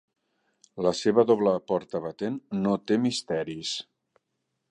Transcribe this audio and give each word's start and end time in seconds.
La 0.85 0.93
seva 0.99 1.25
doble 1.31 1.53
porta 1.73 2.01
batent 2.07 2.41
no 2.63 2.73
té 2.91 2.99
misteris. 3.05 3.77